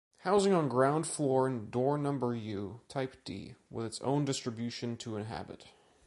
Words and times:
Housing 0.21 0.51
on 0.51 0.67
ground 0.67 1.05
floor, 1.05 1.47
door 1.51 1.95
number 1.95 2.33
U, 2.33 2.81
type 2.87 3.17
D, 3.23 3.53
with 3.69 3.85
its 3.85 4.01
own 4.01 4.25
distribution 4.25 4.97
to 4.97 5.15
inhabit. 5.15 5.65